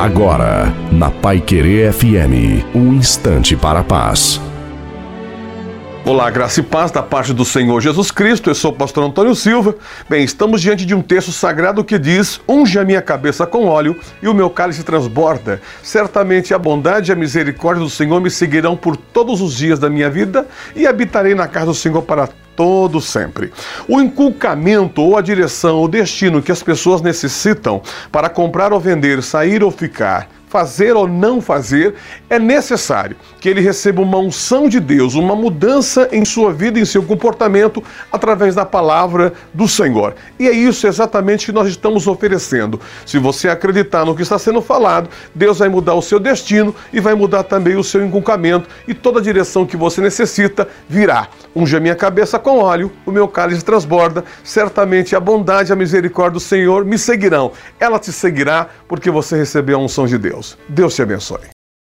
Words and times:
Agora, 0.00 0.72
na 0.90 1.10
Pai 1.10 1.42
Querer 1.42 1.92
FM, 1.92 2.64
um 2.74 2.94
instante 2.94 3.54
para 3.54 3.80
a 3.80 3.84
paz. 3.84 4.40
Olá, 6.06 6.30
graça 6.30 6.60
e 6.60 6.62
paz 6.62 6.90
da 6.90 7.02
parte 7.02 7.34
do 7.34 7.44
Senhor 7.44 7.78
Jesus 7.82 8.10
Cristo. 8.10 8.48
Eu 8.48 8.54
sou 8.54 8.72
o 8.72 8.74
pastor 8.74 9.04
Antônio 9.04 9.34
Silva. 9.34 9.74
Bem, 10.08 10.24
estamos 10.24 10.62
diante 10.62 10.86
de 10.86 10.94
um 10.94 11.02
texto 11.02 11.30
sagrado 11.30 11.84
que 11.84 11.98
diz: 11.98 12.40
Unge 12.48 12.78
a 12.78 12.84
minha 12.84 13.02
cabeça 13.02 13.46
com 13.46 13.66
óleo 13.66 13.94
e 14.22 14.26
o 14.26 14.32
meu 14.32 14.48
cálice 14.48 14.82
transborda. 14.82 15.60
Certamente 15.82 16.54
a 16.54 16.58
bondade 16.58 17.10
e 17.10 17.12
a 17.12 17.16
misericórdia 17.16 17.84
do 17.84 17.90
Senhor 17.90 18.22
me 18.22 18.30
seguirão 18.30 18.78
por 18.78 18.96
todos 18.96 19.42
os 19.42 19.54
dias 19.54 19.78
da 19.78 19.90
minha 19.90 20.08
vida 20.08 20.46
e 20.74 20.86
habitarei 20.86 21.34
na 21.34 21.46
casa 21.46 21.66
do 21.66 21.74
Senhor 21.74 22.00
para 22.00 22.26
todo 22.60 23.00
sempre. 23.00 23.50
O 23.88 24.02
inculcamento 24.02 25.00
ou 25.00 25.16
a 25.16 25.22
direção, 25.22 25.82
o 25.82 25.88
destino 25.88 26.42
que 26.42 26.52
as 26.52 26.62
pessoas 26.62 27.00
necessitam 27.00 27.80
para 28.12 28.28
comprar 28.28 28.70
ou 28.70 28.78
vender, 28.78 29.22
sair 29.22 29.64
ou 29.64 29.70
ficar, 29.70 30.28
fazer 30.50 30.96
ou 30.96 31.06
não 31.06 31.40
fazer, 31.40 31.94
é 32.28 32.36
necessário 32.36 33.16
que 33.40 33.48
ele 33.48 33.60
receba 33.60 34.02
uma 34.02 34.18
unção 34.18 34.68
de 34.68 34.80
Deus, 34.80 35.14
uma 35.14 35.36
mudança 35.36 36.08
em 36.10 36.24
sua 36.24 36.52
vida, 36.52 36.78
em 36.78 36.84
seu 36.84 37.04
comportamento, 37.04 37.82
através 38.10 38.56
da 38.56 38.66
palavra 38.66 39.32
do 39.54 39.68
Senhor. 39.68 40.16
E 40.40 40.48
é 40.48 40.50
isso 40.50 40.88
exatamente 40.88 41.46
que 41.46 41.52
nós 41.52 41.68
estamos 41.68 42.08
oferecendo. 42.08 42.80
Se 43.06 43.16
você 43.16 43.48
acreditar 43.48 44.04
no 44.04 44.14
que 44.14 44.22
está 44.22 44.40
sendo 44.40 44.60
falado, 44.60 45.08
Deus 45.32 45.60
vai 45.60 45.68
mudar 45.68 45.94
o 45.94 46.02
seu 46.02 46.18
destino 46.18 46.74
e 46.92 46.98
vai 46.98 47.14
mudar 47.14 47.44
também 47.44 47.76
o 47.76 47.84
seu 47.84 48.04
inculcamento 48.04 48.68
e 48.88 48.92
toda 48.92 49.20
a 49.20 49.22
direção 49.22 49.64
que 49.64 49.76
você 49.76 50.00
necessita 50.00 50.66
virá. 50.88 51.28
Unge 51.54 51.76
a 51.76 51.80
minha 51.80 51.94
cabeça 51.94 52.40
com 52.40 52.58
óleo, 52.58 52.90
o 53.06 53.12
meu 53.12 53.28
cálice 53.28 53.64
transborda, 53.64 54.24
certamente 54.42 55.14
a 55.14 55.20
bondade 55.20 55.70
e 55.70 55.72
a 55.72 55.76
misericórdia 55.76 56.34
do 56.34 56.40
Senhor 56.40 56.84
me 56.84 56.98
seguirão. 56.98 57.52
Ela 57.78 58.00
te 58.00 58.12
seguirá 58.12 58.68
porque 58.88 59.10
você 59.10 59.36
recebeu 59.36 59.78
a 59.78 59.80
unção 59.80 60.06
de 60.06 60.18
Deus. 60.40 60.56
Deus 60.68 60.94
te 60.94 61.02
abençoe. 61.02 61.59